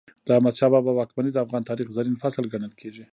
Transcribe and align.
د 0.25 0.27
احمد 0.37 0.53
شاه 0.59 0.69
بابا 0.73 0.91
واکمني 0.95 1.31
د 1.33 1.37
افغان 1.45 1.63
تاریخ 1.69 1.87
زرین 1.97 2.15
فصل 2.23 2.43
ګڼل 2.53 2.73
کېږي. 2.81 3.05